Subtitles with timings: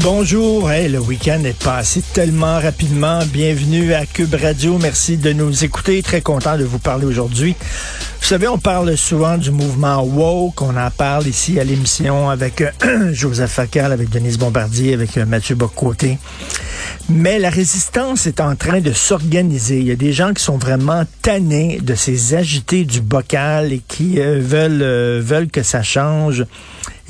[0.00, 3.20] Bonjour, hey, le week-end est passé tellement rapidement.
[3.26, 4.78] Bienvenue à Cube Radio.
[4.78, 6.02] Merci de nous écouter.
[6.02, 7.54] Très content de vous parler aujourd'hui.
[8.20, 10.62] Vous savez, on parle souvent du mouvement woke.
[10.62, 15.26] On en parle ici à l'émission avec euh, Joseph Facal, avec Denise Bombardier, avec euh,
[15.26, 16.18] Mathieu Bocoté.
[17.10, 19.80] Mais la résistance est en train de s'organiser.
[19.80, 23.82] Il y a des gens qui sont vraiment tannés de ces agités du bocal et
[23.86, 26.46] qui euh, veulent, veulent que ça change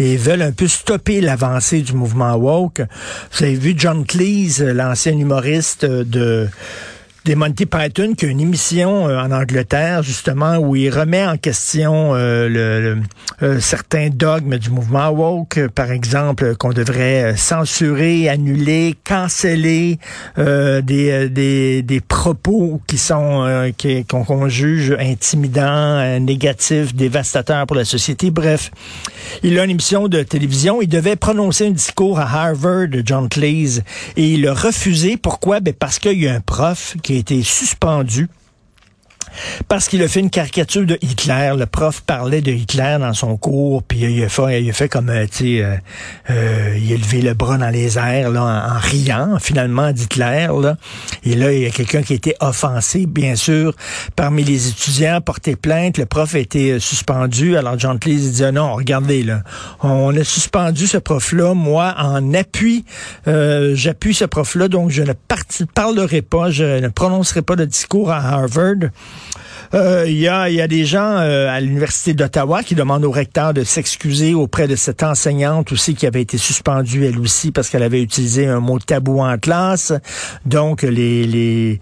[0.02, 2.82] et veulent un peu stopper l'avancée du mouvement woke.
[3.32, 6.48] Vous avez vu John Cleese, l'ancien humoriste de
[7.24, 11.36] des Monty Python qui a une émission euh, en Angleterre justement où il remet en
[11.36, 13.02] question euh, le, le,
[13.42, 19.98] euh, certains dogmes du mouvement woke, par exemple qu'on devrait censurer, annuler, canceller
[20.36, 27.84] des, des, des propos qui sont qui, qu'on, qu'on juge intimidants, négatifs, dévastateurs pour la
[27.84, 28.30] société.
[28.30, 28.70] Bref,
[29.42, 30.82] il a une émission de télévision.
[30.82, 33.82] Il devait prononcer un discours à Harvard, John Cleese,
[34.16, 35.16] et il a refusé.
[35.16, 35.60] Pourquoi?
[35.60, 38.28] Ben parce qu'il y a un prof qui a été suspendu
[39.68, 41.52] parce qu'il a fait une caricature de Hitler.
[41.56, 44.88] Le prof parlait de Hitler dans son cours, puis il a fait, il a fait
[44.88, 45.76] comme, tu sais, euh,
[46.30, 50.76] euh, il a levé le bras dans les airs, là, en, riant, finalement, d'Hitler, là.
[51.24, 53.74] Et là, il y a quelqu'un qui a été offensé, bien sûr,
[54.16, 55.98] parmi les étudiants, porté plainte.
[55.98, 57.56] Le prof a été euh, suspendu.
[57.56, 59.42] Alors, John Cleese dit, ah non, regardez, là,
[59.82, 61.54] on a suspendu ce prof-là.
[61.54, 62.84] Moi, en appui,
[63.28, 65.12] euh, j'appuie ce prof-là, donc je ne
[65.74, 68.90] parlerai pas, je ne prononcerai pas de discours à Harvard.
[69.74, 73.10] Euh, il y, a, y, a, des gens euh, à l'Université d'Ottawa qui demandent au
[73.10, 77.70] recteur de s'excuser auprès de cette enseignante aussi qui avait été suspendue elle aussi parce
[77.70, 79.94] qu'elle avait utilisé un mot tabou en classe.
[80.44, 81.80] Donc, les,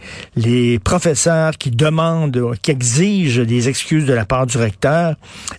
[0.84, 5.16] professeurs qui demandent, qui exigent des excuses de la part du recteur.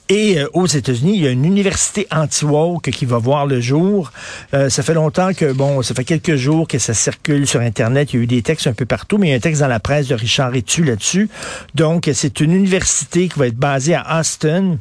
[0.08, 4.12] Et euh, aux États-Unis, il y a une université anti-woke qui va voir le jour.
[4.52, 8.14] ça fait longtemps que, bon, ça fait quelques jours que ça circule sur Internet.
[8.14, 9.62] Il y a eu des textes un peu partout, mais il y a un texte
[9.62, 11.30] dans la presse de Richard Etu là-dessus.
[11.76, 14.78] Donc, c'est une université qui va être basée à Austin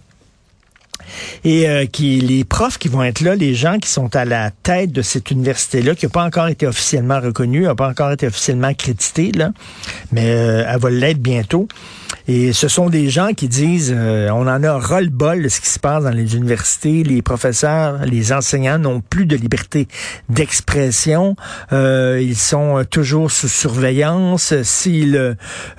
[1.45, 4.51] et euh, qui les profs qui vont être là, les gens qui sont à la
[4.51, 8.27] tête de cette université-là, qui n'a pas encore été officiellement reconnue, n'a pas encore été
[8.27, 9.53] officiellement créditée, là,
[10.13, 11.69] mais euh, elle va l'être bientôt.
[12.33, 15.69] Et ce sont des gens qui disent, euh, on en a ras-le-bol de ce qui
[15.69, 17.03] se passe dans les universités.
[17.03, 19.89] Les professeurs, les enseignants n'ont plus de liberté
[20.29, 21.35] d'expression.
[21.73, 24.55] Euh, ils sont toujours sous surveillance.
[24.63, 25.17] S'ils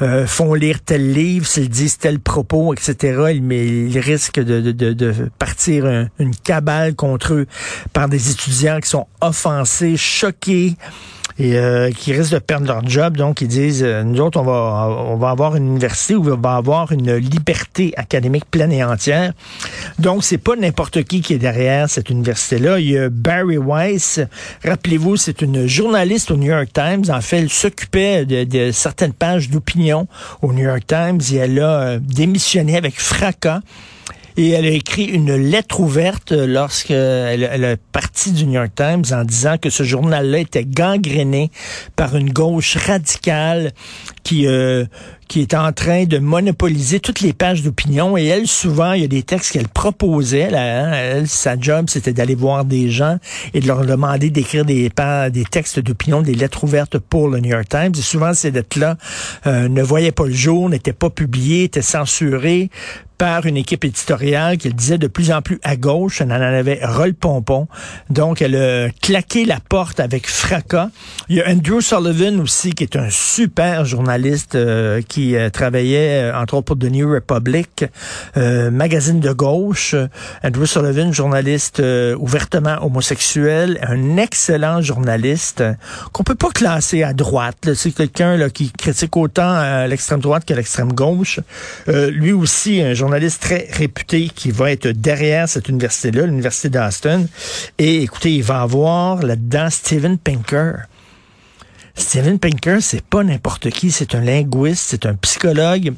[0.02, 4.74] euh, font lire tel livre, s'ils disent tel propos, etc., ils, ils risquent de, de,
[4.74, 5.86] de, de partir
[6.20, 7.46] une cabale contre eux
[7.94, 10.76] par des étudiants qui sont offensés, choqués
[11.42, 13.18] et euh, qui risquent de perdre leur job.
[13.18, 16.38] Donc, ils disent, euh, nous autres, on va, on va avoir une université où on
[16.38, 19.34] va avoir une liberté académique pleine et entière.
[19.98, 22.80] Donc, c'est pas n'importe qui qui est derrière cette université-là.
[22.80, 24.20] Il y a Barry Weiss.
[24.64, 27.06] Rappelez-vous, c'est une journaliste au New York Times.
[27.10, 30.08] En fait, elle s'occupait de, de, certaines pages d'opinion
[30.44, 33.62] au New York Times et elle a euh, démissionné avec fracas
[34.38, 39.04] et elle a écrit une lettre ouverte lorsqu'elle elle est partie du New York Times
[39.12, 41.52] en disant que ce journal-là était gangréné
[41.96, 43.72] par une gauche radicale
[44.24, 44.86] qui euh,
[45.32, 48.18] qui est en train de monopoliser toutes les pages d'opinion.
[48.18, 50.50] Et elle, souvent, il y a des textes qu'elle proposait.
[50.50, 50.92] Là, hein.
[50.92, 53.18] elle, sa job, c'était d'aller voir des gens
[53.54, 54.92] et de leur demander d'écrire des,
[55.32, 57.94] des textes d'opinion, des lettres ouvertes pour le New York Times.
[57.98, 58.98] Et souvent, ces lettres-là
[59.48, 62.70] euh, ne voyaient pas le jour, n'étaient pas publiées, étaient censurées
[63.22, 66.22] par une équipe éditoriale qui disait de plus en plus à gauche.
[66.22, 67.68] Elle en avait rôle pompon.
[68.10, 70.90] Donc, elle a claqué la porte avec fracas.
[71.30, 75.04] Il y a Andrew Sullivan aussi, qui est un super journaliste euh,
[75.36, 77.86] euh, travaillait, euh, entre autres, pour The New Republic,
[78.38, 79.96] euh, magazine de gauche.
[80.44, 81.82] Andrew Sullivan, journaliste
[82.18, 85.64] ouvertement homosexuel, un excellent journaliste
[86.12, 87.74] qu'on peut pas classer à droite.
[87.74, 91.40] C'est quelqu'un qui critique autant l'extrême droite que l'extrême gauche.
[91.88, 97.28] lui aussi, un journaliste très réputé qui va être derrière cette université-là, l'université d'Aston.
[97.78, 100.88] Et écoutez, il va avoir là-dedans Steven Pinker.
[101.96, 105.94] Steven Pinker, c'est pas n'importe qui, c'est un linguiste, c'est un psychologue.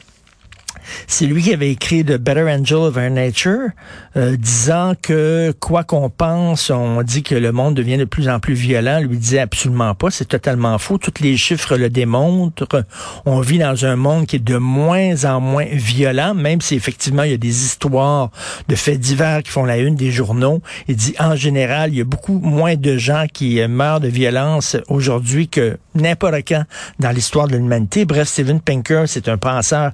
[1.07, 3.69] C'est lui qui avait écrit The Better Angel of Our Nature,
[4.15, 8.39] euh, disant que quoi qu'on pense, on dit que le monde devient de plus en
[8.39, 8.99] plus violent.
[8.99, 10.97] Lui disait absolument pas, c'est totalement faux.
[10.97, 12.85] Tous les chiffres le démontrent.
[13.25, 17.23] On vit dans un monde qui est de moins en moins violent, même si effectivement
[17.23, 18.31] il y a des histoires
[18.67, 20.61] de faits divers qui font la une des journaux.
[20.87, 24.77] Il dit en général, il y a beaucoup moins de gens qui meurent de violence
[24.87, 26.63] aujourd'hui que n'importe quand
[26.99, 28.05] dans l'histoire de l'humanité.
[28.05, 29.91] Bref, Steven Pinker, c'est un penseur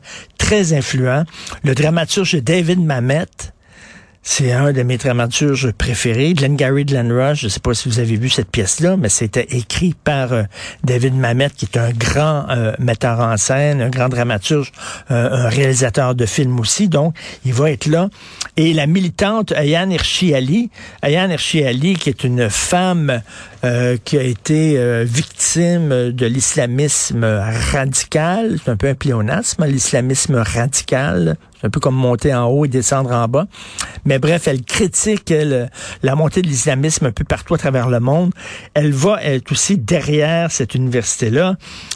[0.50, 1.26] très influent.
[1.64, 3.28] Le dramaturge David Mamet,
[4.32, 6.36] c'est un de mes dramaturges préférés.
[6.36, 9.48] Glengarry Glen Rush, je ne sais pas si vous avez vu cette pièce-là, mais c'était
[9.50, 10.44] écrit par euh,
[10.84, 14.72] David Mamet, qui est un grand euh, metteur en scène, un grand dramaturge,
[15.10, 16.88] euh, un réalisateur de films aussi.
[16.88, 18.08] Donc, il va être là.
[18.56, 20.70] Et la militante Ayane Hirshi Ali,
[21.02, 23.22] Ayane Hirshi Ali, qui est une femme
[24.06, 27.26] qui a été victime de l'islamisme
[27.74, 32.66] radical, c'est un peu un pléonasme, l'islamisme radical, c'est un peu comme monter en haut
[32.66, 33.48] et descendre en bas.
[34.06, 35.34] Mais bref, elle critique
[36.04, 38.32] la montée de l'islamisme un peu partout à travers le monde.
[38.74, 41.56] Elle va être aussi derrière cette université-là.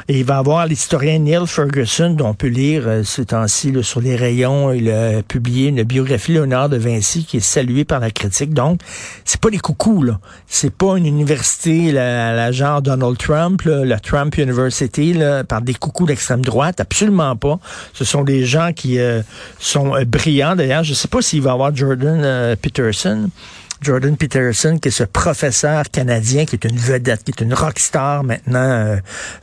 [0.10, 4.02] Et il va avoir l'historien Neil Ferguson, dont on peut lire euh, ce temps-ci sur
[4.02, 4.72] les rayons.
[4.74, 8.54] Il a publié une biographie Léonard de Vinci qui est saluée par la critique.
[8.54, 8.82] Donc,
[9.24, 10.20] c'est pas des coucous, là.
[10.48, 15.74] C'est pas une université, la, la genre Donald Trump, la Trump University, là, par des
[15.74, 16.80] coucous d'extrême droite.
[16.82, 17.60] Absolument pas.
[17.94, 19.00] Ce sont des gens qui...
[19.00, 19.22] Euh,
[19.64, 20.56] sont euh, brillants.
[20.56, 23.30] D'ailleurs, je ne sais pas s'il va y avoir Jordan euh, Peterson.
[23.84, 28.24] Jordan Peterson, qui est ce professeur canadien, qui est une vedette, qui est une rockstar
[28.24, 28.96] maintenant euh,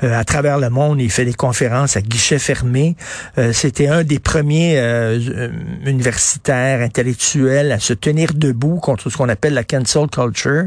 [0.02, 1.00] euh, à travers le monde.
[1.00, 2.96] Il fait des conférences à guichet fermé.
[3.36, 4.80] Euh, c'était un des premiers
[5.84, 10.66] universitaires, intellectuels à se tenir debout contre ce qu'on appelle la cancel culture.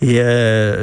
[0.00, 0.20] Et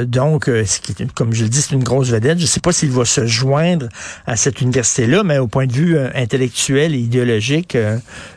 [0.06, 2.38] donc, ce qui comme je le dis, c'est une grosse vedette.
[2.38, 3.88] Je ne sais pas s'il va se joindre
[4.26, 7.78] à cette université-là, mais au point de vue intellectuel et idéologique,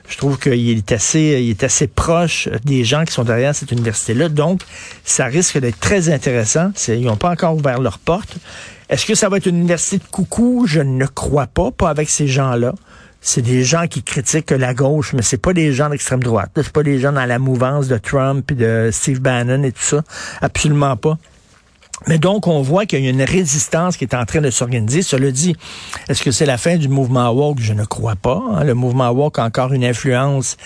[0.08, 3.72] je trouve qu'il est assez, il est assez proche des gens qui sont derrière cette
[3.90, 4.28] université-là.
[4.28, 4.62] Donc,
[5.04, 6.70] ça risque d'être très intéressant.
[6.88, 8.36] Ils n'ont pas encore ouvert leurs portes.
[8.88, 10.64] Est-ce que ça va être une université de coucou?
[10.66, 12.74] Je ne crois pas, pas avec ces gens-là.
[13.20, 16.50] C'est des gens qui critiquent la gauche, mais c'est pas des gens d'extrême droite.
[16.56, 19.82] C'est pas des gens dans la mouvance de Trump et de Steve Bannon et tout
[19.82, 20.02] ça.
[20.40, 21.18] Absolument pas.
[22.06, 25.02] Mais donc, on voit qu'il y a une résistance qui est en train de s'organiser.
[25.02, 25.54] Cela dit,
[26.08, 27.60] est-ce que c'est la fin du mouvement woke?
[27.60, 28.42] Je ne crois pas.
[28.54, 28.64] Hein.
[28.64, 30.56] Le mouvement woke a encore une influence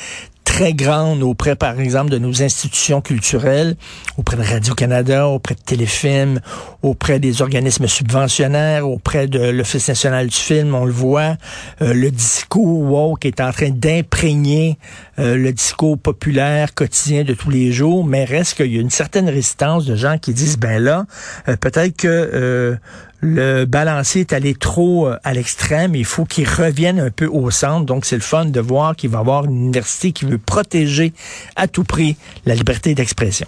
[0.54, 3.74] très grande auprès, par exemple, de nos institutions culturelles,
[4.16, 6.40] auprès de Radio-Canada, auprès de Téléfilm,
[6.80, 11.38] auprès des organismes subventionnaires, auprès de l'Office national du film, on le voit.
[11.82, 14.78] Euh, le discours woke est en train d'imprégner
[15.18, 18.90] euh, le discours populaire quotidien de tous les jours, mais reste qu'il y a une
[18.90, 21.06] certaine résistance de gens qui disent, ben là,
[21.48, 22.78] euh, peut-être que
[23.24, 25.94] le balancier est allé trop euh, à l'extrême.
[25.94, 27.86] Il faut qu'il revienne un peu au centre.
[27.86, 31.14] Donc, c'est le fun de voir qu'il va y avoir une université qui veut protéger
[31.56, 33.46] à tout prix la liberté d'expression.